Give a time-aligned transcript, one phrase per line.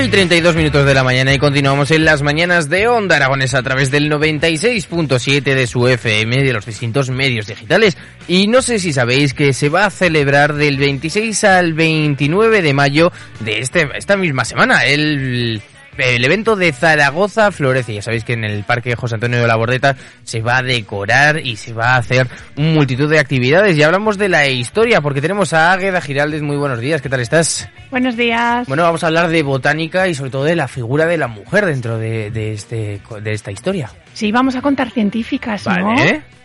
[0.00, 3.62] Y 32 minutos de la mañana y continuamos en las mañanas de Onda Aragonesa a
[3.62, 7.98] través del 96.7 de su FM de los distintos medios digitales.
[8.26, 12.72] Y no sé si sabéis que se va a celebrar del 26 al 29 de
[12.72, 15.60] mayo de este, esta misma semana el
[15.98, 17.94] el evento de Zaragoza florece.
[17.94, 21.40] Ya sabéis que en el Parque José Antonio de la Bordeta se va a decorar
[21.44, 23.76] y se va a hacer multitud de actividades.
[23.76, 26.42] Y hablamos de la historia, porque tenemos a Águeda Giraldes.
[26.42, 27.68] Muy buenos días, ¿qué tal estás?
[27.90, 28.66] Buenos días.
[28.68, 31.66] Bueno, vamos a hablar de botánica y sobre todo de la figura de la mujer
[31.66, 33.90] dentro de, este, de esta historia.
[34.14, 35.94] Sí, vamos a contar científicas, ¿no?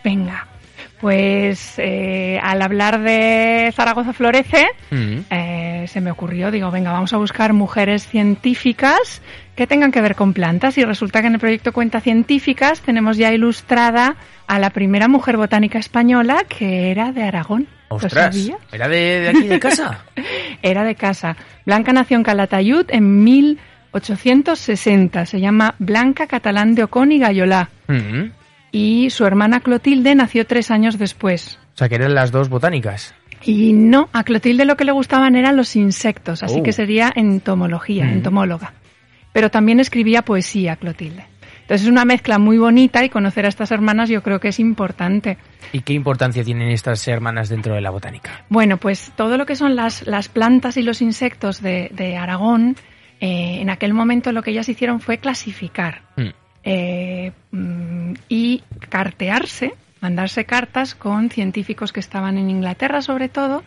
[0.04, 0.46] Venga.
[1.00, 5.18] Pues eh, al hablar de Zaragoza Florece, mm.
[5.30, 9.22] eh, se me ocurrió, digo, venga, vamos a buscar mujeres científicas
[9.54, 13.16] que tengan que ver con plantas y resulta que en el proyecto Cuenta Científicas tenemos
[13.16, 14.16] ya ilustrada
[14.48, 17.68] a la primera mujer botánica española que era de Aragón.
[17.88, 18.50] ¡Ostras!
[18.72, 20.04] ¿Era de, aquí de casa?
[20.62, 21.36] era de casa.
[21.64, 25.26] Blanca nació en Calatayud en 1860.
[25.26, 27.70] Se llama Blanca Catalán de Ocón y Gayolá.
[27.86, 28.30] Mm
[28.72, 31.58] y su hermana Clotilde nació tres años después.
[31.74, 33.14] O sea, que eran las dos botánicas.
[33.42, 36.72] Y no, a Clotilde lo que le gustaban eran los insectos, así que oh.
[36.72, 38.10] sería entomología, mm.
[38.10, 38.72] entomóloga.
[39.32, 41.24] Pero también escribía poesía, Clotilde.
[41.68, 44.58] Entonces es una mezcla muy bonita y conocer a estas hermanas yo creo que es
[44.58, 45.36] importante.
[45.70, 48.46] ¿Y qué importancia tienen estas hermanas dentro de la botánica?
[48.48, 52.76] Bueno, pues todo lo que son las, las plantas y los insectos de, Aragón,
[53.20, 56.04] eh, en aquel momento lo que ellas hicieron fue clasificar.
[56.16, 56.28] Mm.
[56.70, 63.64] Eh, mm, y cartearse, mandarse cartas con científicos que estaban en Inglaterra sobre todo,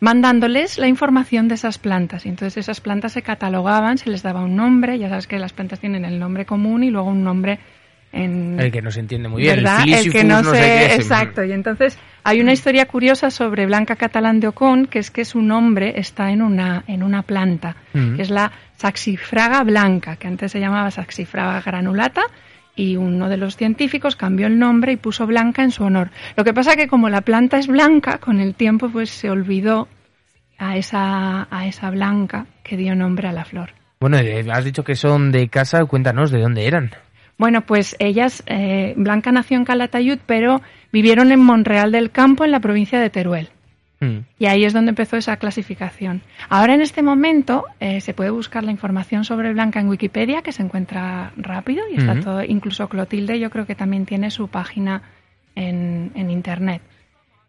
[0.00, 2.26] mandándoles la información de esas plantas.
[2.26, 5.54] Y entonces esas plantas se catalogaban, se les daba un nombre, ya sabes que las
[5.54, 7.58] plantas tienen el nombre común y luego un nombre
[8.12, 8.60] en...
[8.60, 10.94] El que no se entiende muy bien, el, que no, se...
[10.94, 15.24] Exacto, y entonces hay una historia curiosa sobre Blanca Catalán de Ocón, que es que
[15.24, 18.16] su nombre está en una, en una planta, mm.
[18.16, 22.22] que es la Saxifraga blanca, que antes se llamaba Saxifraga granulata,
[22.74, 26.10] y uno de los científicos cambió el nombre y puso blanca en su honor.
[26.36, 29.88] Lo que pasa que como la planta es blanca, con el tiempo pues se olvidó
[30.58, 33.70] a esa, a esa blanca que dio nombre a la flor.
[34.00, 36.90] Bueno, eh, has dicho que son de casa, cuéntanos de dónde eran.
[37.38, 40.62] Bueno, pues ellas, eh, Blanca nació en Calatayud, pero
[40.92, 43.48] vivieron en Monreal del Campo, en la provincia de Teruel.
[44.02, 44.18] Mm.
[44.38, 46.22] Y ahí es donde empezó esa clasificación.
[46.48, 50.50] Ahora en este momento eh, se puede buscar la información sobre Blanca en Wikipedia, que
[50.50, 55.02] se encuentra rápido y está todo, incluso Clotilde yo creo que también tiene su página
[55.54, 56.82] en, Internet.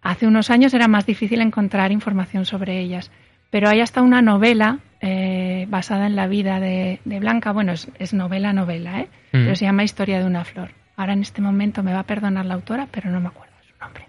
[0.01, 3.09] Hace unos años era más difícil encontrar información sobre ellas,
[3.49, 7.51] pero hay hasta una novela eh, basada en la vida de, Blanca.
[7.51, 9.09] Bueno, es, novela, novela, ¿eh?
[9.33, 9.43] Mm.
[9.43, 10.71] pero se llama Historia de una flor.
[10.95, 13.53] Ahora en este momento me va a perdonar la autora, pero no me acuerdo.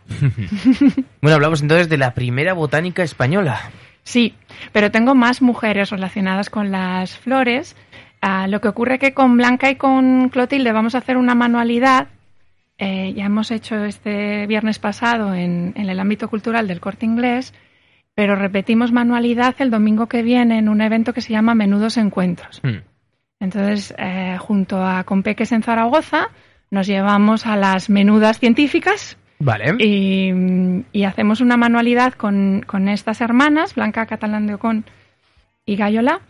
[1.20, 3.60] bueno, hablamos entonces de la primera botánica española.
[4.04, 4.34] Sí,
[4.72, 7.74] pero tengo más mujeres relacionadas con las flores.
[8.20, 12.08] Ah, lo que ocurre que con Blanca y con Clotilde vamos a hacer una manualidad.
[12.78, 17.54] Eh, ya hemos hecho este viernes pasado en, el ámbito cultural del corte inglés,
[18.14, 22.60] pero repetimos manualidad el domingo que viene en un evento que se llama Menudos Encuentros.
[22.62, 22.82] Hmm.
[23.40, 26.28] Entonces, eh, junto a Compeques en Zaragoza,
[26.70, 29.74] nos llevamos a las menudas científicas, Vale.
[29.78, 34.84] Y, hacemos una manualidad con, estas hermanas, Blanca Catalán de Ocón
[35.66, 36.20] y Gayola,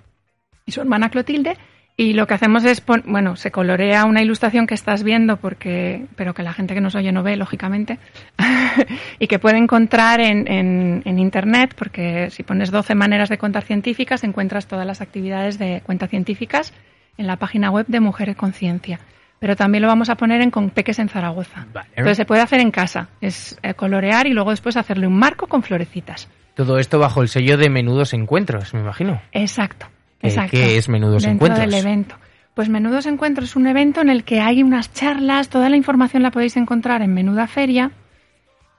[0.67, 1.57] y su hermana Clotilde.
[1.97, 6.35] Y lo que hacemos es, bueno, se colorea una ilustración que estás viendo, porque, pero
[6.35, 7.99] que la gente que nos oye no ve, lógicamente,
[9.21, 14.25] y que puede encontrar en, en, Internet, porque si pones 12 maneras de contar científicas,
[14.25, 16.73] encuentras todas las actividades de cuentas científicas
[17.17, 18.99] en la página web de Mujeres Conciencia
[19.45, 21.67] pero también lo vamos a poner en con peques en Zaragoza.
[21.91, 25.49] Entonces se puede hacer en casa, es eh, colorear y luego después hacerle un marco
[25.49, 26.31] con florecitas.
[26.55, 29.21] Todo esto bajo el sello de Menudos Encuentros, me imagino.
[29.33, 29.87] Exacto.
[30.23, 30.57] Exacto.
[30.57, 31.71] ¿Qué es Menudos Dentro Encuentros?
[31.71, 32.17] del evento.
[32.55, 36.23] Pues Menudos Encuentros es un evento en el que hay unas charlas, toda la información
[36.23, 37.91] la podéis encontrar en Menuda Feria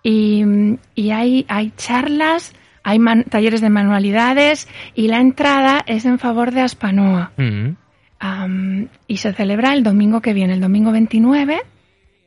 [0.02, 0.44] y,
[0.96, 2.54] y hay, hay charlas,
[2.84, 7.32] hay man- talleres de manualidades y la entrada es en favor de Aspanoa.
[7.38, 7.76] Mm.
[9.08, 11.62] Y se celebra el domingo que viene, el domingo 29,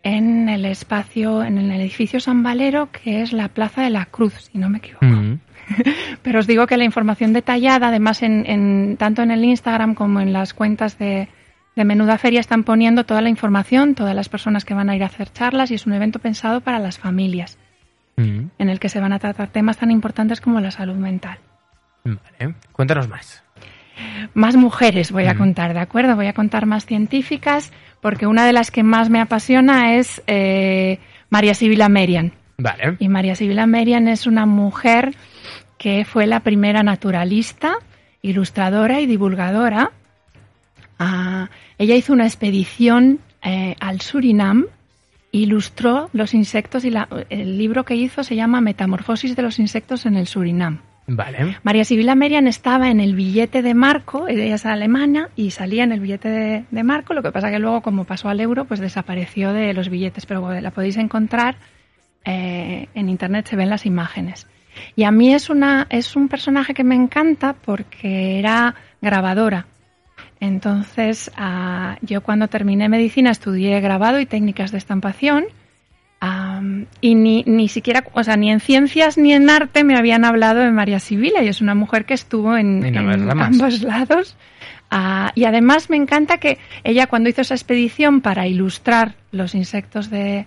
[0.05, 4.35] en el espacio, en el edificio San Valero, que es la Plaza de la Cruz,
[4.53, 5.07] si no me equivoco.
[5.07, 5.41] Mm.
[6.23, 10.21] Pero os digo que la información detallada, además, en, en- tanto en el Instagram como
[10.21, 11.29] en las cuentas de,
[11.77, 15.03] de Menuda Feria están poniendo toda la información, todas las personas que van a ir
[15.03, 17.59] a hacer charlas y es un evento pensado para las familias,
[18.17, 18.51] Mm.
[18.59, 21.39] en el que se van a tratar temas tan importantes como la salud mental.
[22.05, 23.45] Vale, cuéntanos más.
[24.35, 26.17] Más mujeres voy a contar, ¿de acuerdo?
[26.17, 30.99] Voy a contar más científicas, porque una de las que más me apasiona es eh,
[31.31, 32.33] María Sibila Merian.
[32.59, 32.97] Vale.
[32.99, 35.15] Y María Sibila Merian es una mujer
[35.79, 37.77] que fue la primera naturalista,
[38.23, 39.93] ilustradora y divulgadora.
[40.99, 41.49] Ah,
[41.79, 44.67] ella hizo una expedición eh, al Surinam,
[45.31, 50.07] ilustró los insectos y la- el libro que hizo se llama Metamorfosis de los insectos
[50.07, 50.81] en el Surinam.
[51.11, 51.57] Vale.
[51.63, 55.93] María Sibila Merian estaba en el billete de marco, ella es alemana y salía en
[55.93, 58.79] el billete de, de marco, lo que pasa que luego como pasó al euro pues
[58.81, 61.57] desapareció de los billetes, pero la podéis encontrar
[62.27, 64.47] eh, en internet, se ven las imágenes.
[64.97, 69.67] Y a mí es, una, es un personaje que me encanta porque era grabadora.
[70.41, 75.47] Entonces, ah, yo cuando terminé medicina estudié grabado y técnicas de estampación.
[76.21, 80.25] Am, y ni, ni siquiera, o sea, ni en ciencias ni en arte me habían
[80.25, 84.37] hablado de María Sibila y es una mujer que estuvo en, En ambos lados.
[84.91, 90.11] Ah, y además me encanta que ella cuando hizo esa expedición para ilustrar los insectos
[90.11, 90.47] de,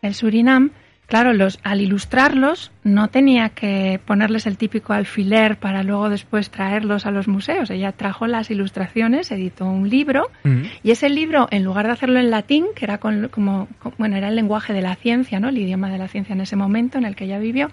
[0.00, 0.70] del Surinam,
[1.06, 7.04] claro, los, al ilustrarlos no tenía que ponerles el típico alfiler para luego después traerlos
[7.04, 7.68] a los museos.
[7.70, 10.62] Ella trajo las ilustraciones, editó un libro Mm.
[10.82, 14.16] y ese libro, en lugar de hacerlo en latín, que era con- como, co- bueno,
[14.16, 15.50] era el lenguaje de la ciencia, ¿no?
[15.50, 17.70] El idioma de la ciencia en ese momento en el que ella vivió,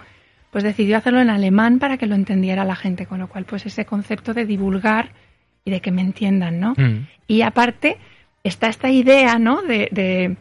[0.52, 3.66] pues decidió hacerlo en alemán para que lo entendiera la gente, con lo cual, pues
[3.66, 5.12] ese concepto de divulgar
[5.64, 6.74] y de que me entiendan, ¿no?
[6.76, 7.06] Mm.
[7.28, 7.98] Y aparte
[8.44, 9.62] está esta idea, ¿no?
[9.62, 10.36] De, de,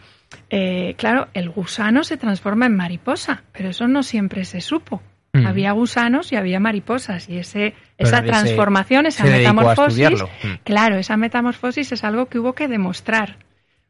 [0.50, 5.02] eh, claro, el gusano se transforma en mariposa, pero eso no siempre se supo.
[5.32, 5.46] Mm.
[5.46, 10.22] Había gusanos y había mariposas y ese, Pero esa se- transformación, esa se metamorfosis.
[10.22, 10.46] Mm.
[10.64, 13.36] claro, esa metamorfosis es algo que hubo que demostrar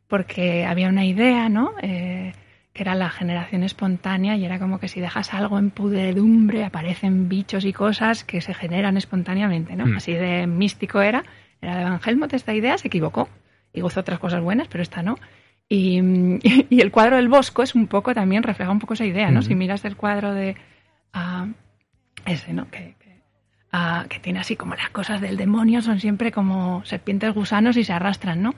[0.09, 1.73] porque había una idea, ¿no?
[1.83, 2.33] Eh,
[2.73, 7.29] que era la generación espontánea y era como que si dejas algo en pudredumbre aparecen
[7.29, 9.87] bichos y cosas que se generan espontáneamente, ¿no?
[9.87, 9.97] Mm.
[9.97, 11.25] Así de místico era.
[11.61, 13.29] Era de Van Helmont esta idea, se equivocó
[13.73, 15.19] y gozó otras cosas buenas, pero esta no.
[15.69, 16.01] Y,
[16.71, 19.43] y el cuadro del Bosco es un poco también, refleja un poco esa idea, ¿no?
[19.43, 20.57] Si miras el cuadro de
[21.13, 21.47] ah,
[22.27, 22.71] ese, ¿no?
[22.71, 23.23] Que, que,
[23.73, 27.85] ah, que tiene así como las cosas del demonio, son siempre como serpientes gusanos y
[27.85, 28.55] se arrastran, ¿no?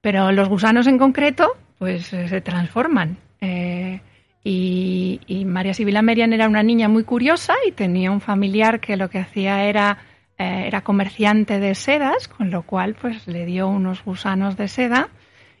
[0.00, 3.16] Pero los gusanos en concreto, pues eh, se transforman.
[3.40, 4.00] Eh,
[4.44, 8.98] y, y María Sibila Merian era una niña muy curiosa y tenía un familiar que
[8.98, 9.98] lo que hacía era,
[10.36, 15.08] eh, era comerciante de sedas, con lo cual pues le dio unos gusanos de seda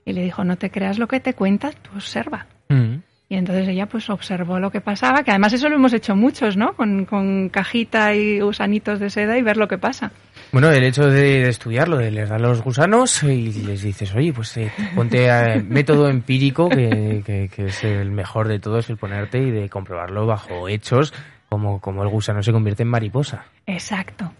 [0.04, 2.46] y le dijo, no te creas lo que te cuentas, tú observa.
[2.68, 2.96] Mm.
[3.26, 6.56] Y entonces ella pues observó lo que pasaba, que además eso lo hemos hecho muchos,
[6.58, 6.74] ¿no?
[6.74, 10.12] Con, con cajita y gusanitos de seda y ver lo que pasa.
[10.52, 14.32] Bueno, el hecho de, de estudiarlo, de les das los gusanos y les dices, oye,
[14.32, 18.98] pues eh, ponte a método empírico, que, que- que es el mejor de todos, el
[18.98, 21.14] ponerte y de comprobarlo bajo hechos,
[21.48, 23.46] como, como el gusano se convierte en mariposa.
[23.66, 24.30] Exacto.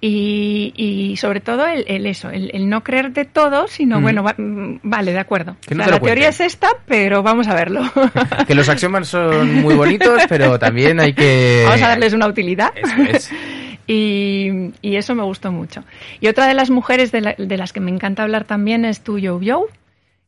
[0.00, 4.02] Y, y sobre todo el, el eso, el, el no creer de todo, sino Mm.
[4.02, 5.56] bueno, va- vale, de acuerdo.
[5.66, 7.82] Que O no sea, te lo la teoría es esta, pero vamos a verlo.
[8.46, 11.62] Que los axiomas son muy bonitos, pero también hay que...
[11.66, 12.72] vamos a darles una utilidad.
[12.76, 13.30] Eso es.
[13.84, 15.82] Y, y eso me gustó mucho.
[16.20, 19.00] Y otra de las mujeres de, la- de las que me encanta hablar también es
[19.02, 19.66] Tu Youyou,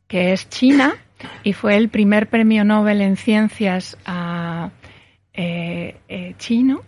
[0.09, 0.95] que es china
[1.43, 4.71] y fue el primer premio Nobel en ciencias ah,
[5.33, 6.81] eh, eh, chino.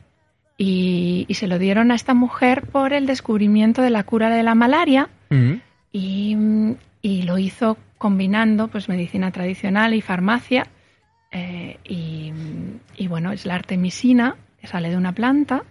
[0.59, 4.41] Y, y se lo dieron a esta mujer por el descubrimiento de la cura de
[4.43, 5.53] la malaria Mm.
[5.91, 6.35] y,
[7.01, 10.67] y lo hizo combinando pues medicina tradicional y farmacia
[11.31, 12.31] eh, y,
[12.95, 15.63] y, bueno es la artemisina que sale de una planta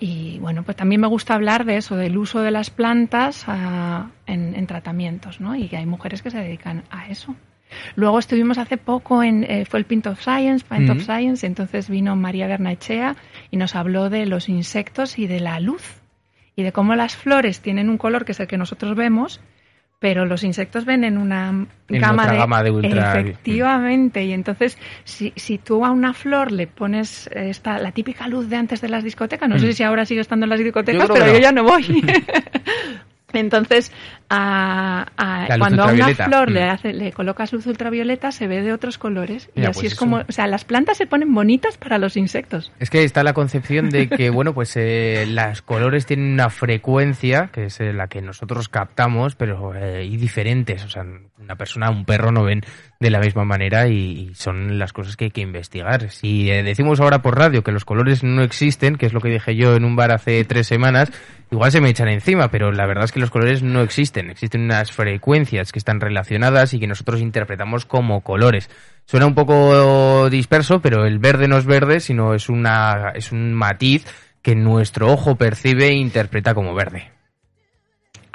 [0.00, 4.10] y bueno pues también me gusta hablar de eso del uso de las plantas ah,
[4.26, 5.54] en, en tratamientos ¿no?
[5.54, 7.34] y que hay mujeres que se dedican a eso
[7.96, 11.04] Luego estuvimos hace poco en, eh, fue el Pint of Science, Pint of Ujú.
[11.04, 13.14] Science, entonces vino María Bernachea
[13.50, 16.00] y nos habló de los insectos y de la luz
[16.56, 19.40] y de cómo las flores tienen un color que es el que nosotros vemos,
[20.00, 23.20] pero los insectos ven en una gama, de, ultra...
[23.20, 28.48] Efectivamente, y entonces si, si tú a una flor le pones esta, la típica luz
[28.48, 29.60] de antes de las discotecas, no mm.
[29.60, 31.84] sé si ahora sigue estando en las discotecas, pero yo ya no voy.
[33.32, 33.92] Entonces,
[34.28, 36.70] cuando a una flor le, mm.
[36.70, 39.50] hace, le colocas luz ultravioleta, se ve de otros colores.
[39.54, 42.72] y así pues es como, o sea, las plantas se ponen bonitas para los insectos.
[42.78, 47.50] Es que está la concepción de que, bueno, pues eh, los colores tienen una frecuencia,
[47.52, 50.84] que es eh, la que nosotros captamos, pero eh, y diferentes.
[50.84, 51.04] O sea,
[51.38, 52.62] una persona, un perro no ven
[53.00, 56.10] de la misma manera y, son las cosas que hay que investigar.
[56.10, 59.28] Si eh, decimos ahora por radio que los colores no existen, que es lo que
[59.28, 61.10] dije yo en un bar hace tres semanas,
[61.50, 64.17] igual se me echan encima, pero la verdad es que los colores no existen.
[64.30, 68.68] Existen unas frecuencias que están relacionadas y que nosotros interpretamos como colores.
[69.04, 73.54] Suena un poco disperso, pero el verde no es verde, sino es, una, es un
[73.54, 74.06] matiz
[74.42, 77.17] que nuestro ojo percibe e interpreta como verde.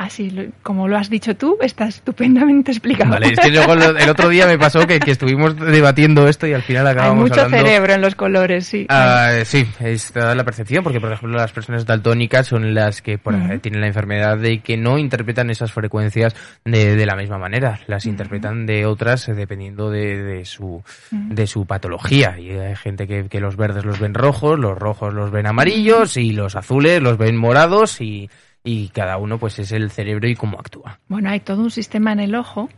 [0.04, 3.12] Así como lo has dicho tú, está estupendamente explicado.
[3.12, 6.62] Vale, es que luego el otro día me pasó que, estuvimos debatiendo esto y al
[6.62, 8.86] final acabamos Hay mucho cerebro en los colores, sí.
[8.90, 13.18] Ah, sí, es la percepción, porque por ejemplo las personas daltónicas son las que
[13.62, 18.66] tienen la enfermedad de que no interpretan esas frecuencias de, la misma manera, las interpretan
[18.66, 22.38] de otras eh, dependiendo de, su, de su patología.
[22.38, 26.18] Y hay gente que, que los verdes los ven rojos, los rojos los ven amarillos
[26.18, 28.30] y los azules los ven morados y
[28.64, 31.00] y cada uno pues es el cerebro y cómo actúa.
[31.08, 32.70] Bueno, hay todo un sistema en el ojo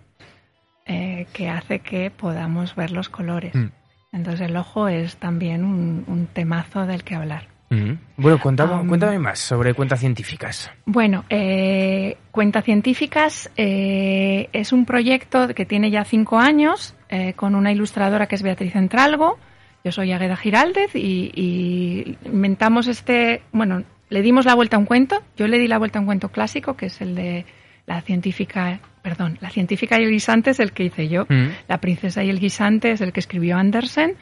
[0.86, 3.54] eh, que hace que podamos ver los colores.
[3.56, 3.70] Mm.
[4.13, 7.48] Entonces el ojo es también un, temazo del que hablar.
[7.70, 7.94] Mm.
[8.18, 10.72] Bueno, cuéntame, cuéntame, más sobre cuentas científicas.
[10.86, 17.56] Bueno, eh, Cuentas Científicas eh, es un proyecto que tiene ya cinco años eh, con
[17.56, 19.38] una ilustradora que es Beatriz Entralgo.
[19.84, 24.86] Yo soy Agueda Giraldez y, y inventamos este, bueno, le dimos la vuelta a un
[24.86, 25.22] cuento.
[25.38, 27.46] Yo le di la vuelta a un cuento clásico, que es el de
[27.86, 31.26] la científica, perdón, la científica y el guisante es el que hice yo.
[31.30, 31.50] Mm.
[31.68, 34.16] La princesa y el guisante es el que escribió Andersen.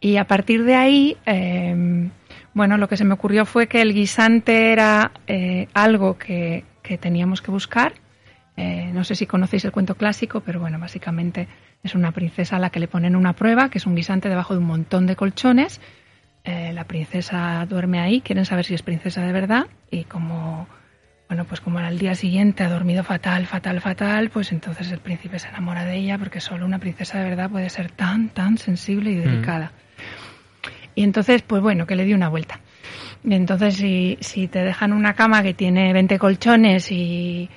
[0.00, 2.10] Y a partir de ahí, em,
[2.54, 6.98] bueno, lo que se me ocurrió fue que el guisante era eh, algo que, que,
[6.98, 7.94] teníamos que buscar.
[8.56, 11.46] Eh, no sé si conocéis el cuento clásico, pero bueno, básicamente
[11.84, 14.54] es una princesa a la que le ponen una prueba, que es un guisante debajo
[14.54, 15.80] de un montón de colchones
[16.44, 20.66] eh, la princesa duerme ahí, quieren saber si es princesa de verdad y como
[21.32, 25.38] bueno, pues como al día siguiente ha dormido fatal, fatal, fatal, pues entonces el príncipe
[25.38, 29.12] se enamora de ella porque solo una princesa de verdad puede ser tan, tan sensible
[29.12, 29.20] y mm.
[29.22, 29.72] delicada.
[30.94, 32.60] Y entonces, pues bueno, que le di una vuelta.
[33.24, 37.48] Y entonces, si, si te dejan una cama que tiene 20 colchones y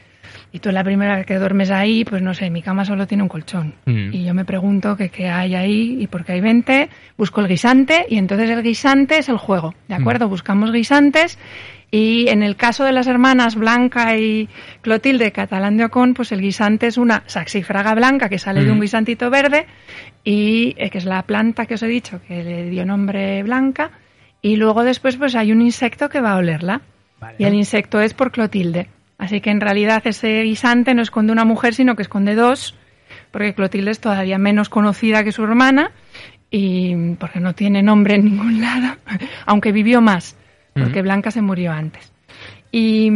[0.51, 3.23] y tú la primera vez que duermes ahí, pues no sé, mi cama solo tiene
[3.23, 3.75] un colchón.
[3.85, 4.13] Mm.
[4.13, 7.47] Y yo me pregunto que qué hay ahí y por qué hay 20, busco el
[7.47, 10.01] guisante y entonces el guisante es el juego, ¿de mm.
[10.01, 10.29] acuerdo?
[10.29, 11.37] Buscamos guisantes
[11.91, 14.49] y en el caso de las hermanas Blanca y
[14.81, 18.79] Clotilde Catalán de Ocon, pues el guisante es una saxifraga blanca que sale de un
[18.79, 18.81] mm.
[18.81, 19.65] guisantito verde
[20.23, 23.91] y eh, que es la planta que os he dicho que le dio nombre Blanca
[24.41, 26.81] y luego después pues hay un insecto que va a olerla.
[27.39, 28.89] Y el insecto es por Clotilde.
[29.17, 32.75] Así que en realidad ese guisante no esconde una mujer, sino que esconde dos,
[33.31, 35.91] porque Clotilde es todavía menos conocida que su hermana
[36.51, 38.97] y porque no tiene nombre en ningún lado,
[39.45, 40.35] aunque vivió más,
[40.73, 42.11] porque Blanca se murió antes.
[42.71, 43.09] Y,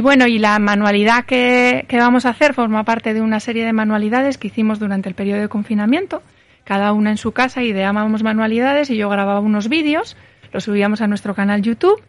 [0.00, 3.72] bueno, y la manualidad que, que, vamos a hacer forma parte de una serie de
[3.72, 6.22] manualidades que hicimos durante el periodo de confinamiento,
[6.64, 10.16] cada una en su casa ideábamos manualidades y yo grababa unos vídeos,
[10.52, 12.02] los subíamos a nuestro canal YouTube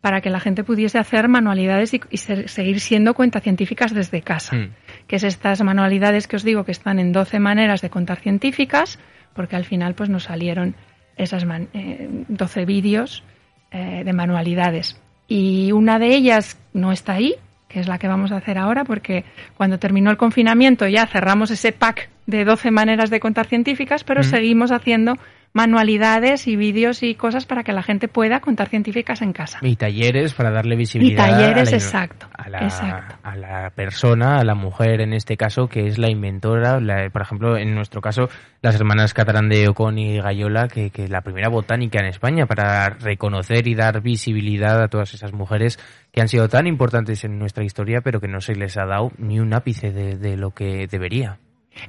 [0.00, 4.56] para que la gente pudiese hacer manualidades y, seguir siendo cuentas científicas desde casa.
[4.56, 4.70] Mm.
[5.06, 8.98] Que es estas manualidades que os digo que están en 12 maneras de contar científicas,
[9.34, 10.74] porque al final pues nos salieron
[11.16, 13.22] esas 12 eh, vídeos
[13.70, 15.00] eh, de manualidades.
[15.28, 17.34] Y una de ellas no está ahí,
[17.68, 19.24] que es la que vamos a hacer ahora, porque
[19.56, 24.20] cuando terminó el confinamiento ya cerramos ese pack de 12 maneras de contar científicas, pero
[24.20, 24.24] mm.
[24.24, 25.14] seguimos haciendo
[25.52, 29.58] manualidades y vídeos y cosas para que la gente pueda contar científicas en casa.
[29.62, 31.26] Y talleres para darle visibilidad.
[31.26, 35.86] Y talleres, exacto, a la, a la persona, a la mujer en este caso, que
[35.86, 36.78] es la inventora.
[37.12, 38.28] por ejemplo, en nuestro caso,
[38.62, 42.90] las hermanas Catalán de Ocon y Gayola, que, que la primera botánica en España para
[42.90, 45.78] reconocer y dar visibilidad a todas esas mujeres
[46.12, 49.10] que han sido tan importantes en nuestra historia, pero que no se les ha dado
[49.18, 51.38] ni un ápice de lo que debería.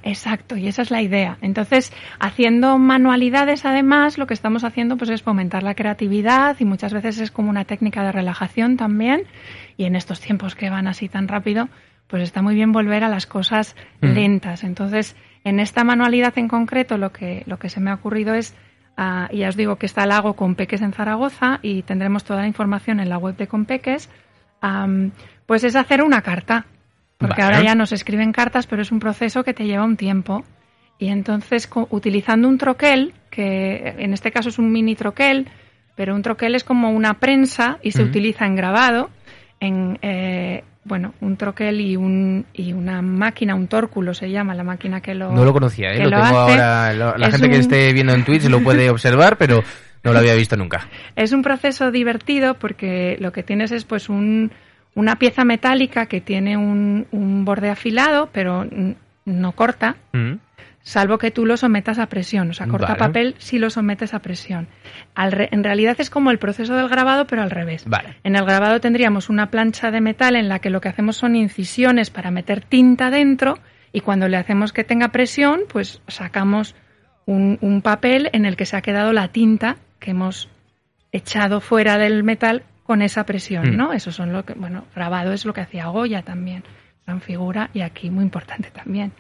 [0.04, 1.38] Exacto, y esa es la idea.
[1.42, 6.94] Entonces, haciendo manualidades, además, lo que estamos haciendo pues, es fomentar la creatividad y muchas
[6.94, 9.24] veces es como una técnica de relajación también.
[9.78, 11.70] Y en estos tiempos que van así tan rápido,
[12.08, 14.08] pues está muy bien volver a las cosas mm.
[14.08, 14.64] lentas.
[14.64, 18.56] Entonces, en esta manualidad en concreto, lo que, lo que se me ha ocurrido es,
[18.98, 22.48] uh, ya os digo que está el lago Compeques en Zaragoza y tendremos toda la
[22.48, 24.10] información en la web de Compeques,
[25.48, 26.68] pues es hacer una carta
[27.22, 30.44] porque ahora ya nos escriben cartas, pero es un proceso que te lleva un tiempo.
[31.00, 35.48] Y entonces, utilizando un troquel, que en este caso es un mini troquel,
[35.96, 39.10] pero un troquel es como una prensa y se utiliza en grabado,
[39.60, 44.64] en, eh, bueno, un troquel y, un, y una máquina, un tórculo se llama, la
[44.64, 46.04] máquina que lo No lo conocía, ¿eh?
[46.04, 49.64] lo, tengo ahora, la gente que esté viendo en Twitch lo puede observar, pero
[50.04, 50.88] no lo había visto nunca.
[51.16, 54.52] Es un proceso divertido porque lo que tienes es pues un,
[54.96, 58.68] una pieza metálica que tiene un, un borde afilado, pero
[59.26, 59.96] no corta.
[60.12, 60.36] Mm
[60.84, 62.50] salvo que tú lo sometas a presión.
[62.50, 64.68] O sea, corta papel si lo sometes a presión.
[65.16, 67.86] en realidad es como el proceso del grabado, pero al revés.
[68.24, 71.36] En el grabado tendríamos una plancha de metal en la que lo que hacemos son
[71.36, 73.60] incisiones para meter tinta dentro
[73.94, 76.76] y cuando le hacemos que tenga presión, pues sacamos
[77.26, 80.50] un, papel en el que se ha quedado la tinta que hemos
[81.12, 83.78] echado fuera del metal con esa presión, mm.
[83.78, 83.94] ¿no?
[83.94, 86.66] Eso son lo que, bueno, grabado es lo que hacía Goya también,
[87.08, 89.14] gran figura y aquí muy importante también.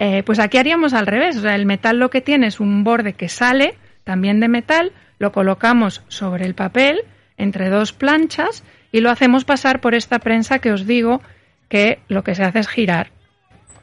[0.00, 2.82] Eh, pues aquí haríamos al revés, o sea, el metal lo que tiene es un
[2.82, 7.02] borde que sale también de metal, lo colocamos sobre el papel
[7.36, 11.22] entre dos planchas y lo hacemos pasar por esta prensa que os digo
[11.68, 13.12] que lo que se hace es girar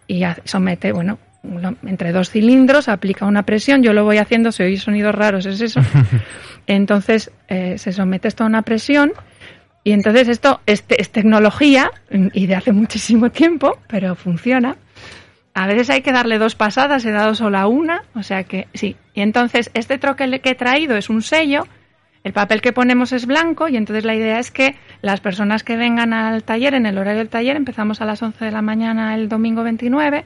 [0.05, 1.17] y somete, bueno,
[1.83, 5.61] entre dos cilindros, aplica una presión, yo lo voy haciendo, si oís sonidos raros es
[5.61, 5.81] eso,
[6.67, 9.11] entonces eh, se somete esto a una presión
[9.83, 11.91] y entonces esto es tecnología
[12.33, 14.77] y de hace muchísimo tiempo, pero funciona
[15.53, 18.95] a veces hay que darle dos pasadas, he dado solo una, o sea que sí.
[19.13, 21.67] Y entonces este troquel que he traído es un sello,
[22.23, 25.77] el papel que ponemos es blanco y entonces la idea es que las personas que
[25.77, 29.13] vengan al taller, en el horario del taller, empezamos a las 11 de la mañana
[29.13, 30.25] el domingo 29,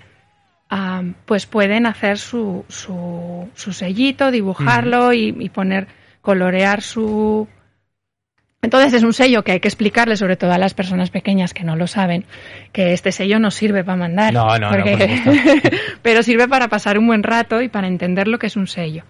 [0.70, 5.88] ah, pues pueden hacer su, su, su sellito, dibujarlo y, y poner,
[6.22, 7.48] colorear su,
[8.62, 11.64] entonces es un sello que hay que explicarle, sobre todo a las personas pequeñas que
[11.64, 12.26] no lo saben,
[12.74, 14.34] que este sello no sirve para mandar.
[14.34, 14.84] No, no, no.
[16.02, 19.04] pero sirve para pasar un buen rato y para entender lo que es un sello.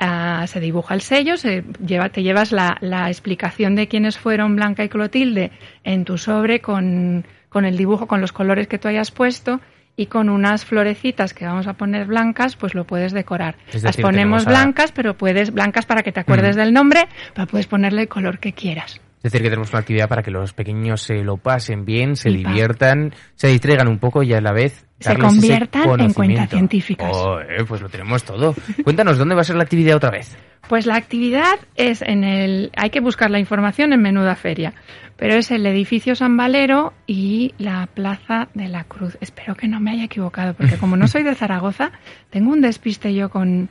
[0.00, 4.56] Ah, se dibuja el sello, se lleva, te llevas la, la, explicación de quiénes fueron
[4.56, 5.50] Blanca y Clotilde
[5.84, 9.60] en tu sobre con, con el dibujo, con los colores que tú hayas puesto
[9.98, 13.56] y con unas florecitas que vamos a poner blancas, pues lo puedes decorar.
[13.82, 18.02] Las ponemos blancas, pero puedes, blancas para que te acuerdes del nombre, pero puedes ponerle
[18.02, 19.00] el color que quieras.
[19.16, 22.30] Es decir, que tenemos una actividad para que los pequeños se lo pasen bien, se
[22.30, 27.10] diviertan, se distraigan un poco y a la vez se conviertan en cuentas científicas.
[27.12, 28.54] Oh, eh, pues lo tenemos todo.
[28.82, 30.36] Cuéntanos, ¿dónde va a ser la actividad otra vez?
[30.68, 32.72] Pues la actividad es en el...
[32.76, 34.74] Hay que buscar la información en Menuda Feria,
[35.16, 39.16] pero es el edificio San Valero y la Plaza de la Cruz.
[39.20, 41.92] Espero que no me haya equivocado, porque como no soy de Zaragoza,
[42.30, 43.68] tengo un despiste yo con...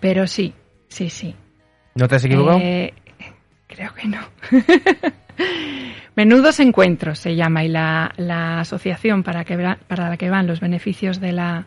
[0.00, 0.54] Pero sí,
[0.88, 1.34] sí, sí.
[1.94, 2.58] ¿No te has equivocado?
[2.60, 2.94] Eh,
[3.66, 4.18] creo que no.
[6.16, 11.20] Menudos Encuentros se llama y la, asociación para, que, para la que van los beneficios
[11.20, 11.66] de la,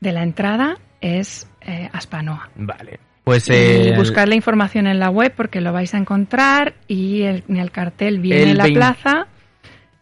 [0.00, 2.50] de la entrada es eh, Aspanoa.
[2.56, 3.00] Vale.
[3.24, 3.50] Pues
[3.96, 8.20] buscar la información en la web porque lo vais a encontrar y en el cartel
[8.20, 9.26] viene la plaza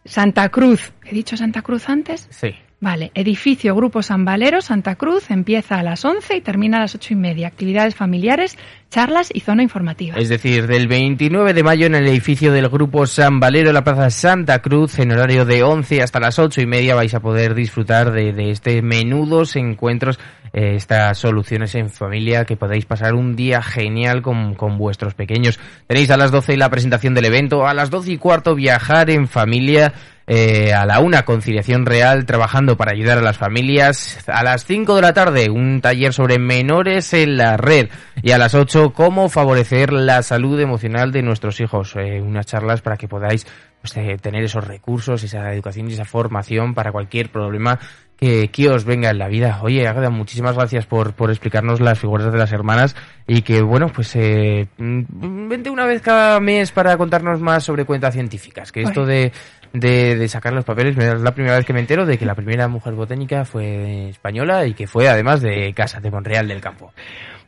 [0.05, 0.93] Santa Cruz.
[1.03, 2.27] ¿He dicho Santa Cruz antes?
[2.29, 2.53] Sí.
[2.81, 6.93] Vale, edificio Grupo San Valero, Santa Cruz, empieza a las 11 y termina a las
[6.93, 7.47] ocho y media.
[7.47, 8.57] Actividades familiares,
[8.89, 10.17] charlas y zona informativa.
[10.17, 14.09] Es decir, del 29 de mayo en el edificio del Grupo San Valero, la Plaza
[14.09, 18.11] Santa Cruz, en horario de 11 hasta las ocho y media vais a poder disfrutar
[18.11, 20.19] de, de este menudos encuentros,
[20.55, 25.59] eh, estas soluciones en familia, que podéis pasar un día genial con, con vuestros pequeños.
[25.85, 29.27] Tenéis a las 12 la presentación del evento, a las 12 y cuarto viajar en
[29.27, 29.93] familia
[30.27, 34.27] eh, a la una conciliación real trabajando para ayudar a las familias.
[34.27, 37.89] A las 5 de la tarde un taller sobre menores en la red
[38.23, 41.95] y a las 8 cómo favorecer la salud emocional de nuestros hijos.
[41.95, 43.45] Eh, unas charlas para que podáis
[43.93, 47.79] pues, eh, tener esos recursos, esa educación y esa formación para cualquier problema
[48.17, 49.59] que, que, os venga en la vida.
[49.61, 52.95] Oye, Agatha, muchísimas gracias por, por explicarnos las figuras de las hermanas
[53.27, 57.85] y que, bueno, pues eh, mm, vente una vez cada mes para contarnos más sobre
[57.85, 59.31] cuentas científicas, que esto de,
[59.73, 62.35] de, de, sacar los papeles es la primera vez que me entero de que la
[62.35, 66.91] primera mujer botánica fue española y que fue además de Casa de Monreal del Campo.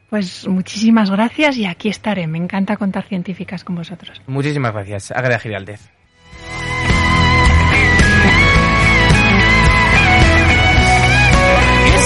[0.10, 2.28] Pues muchísimas gracias y aquí estaré.
[2.28, 4.22] Me encanta contar científicas con vosotros.
[4.28, 5.12] Muchísimas gracias.
[5.12, 5.97] Agatha Giraldez.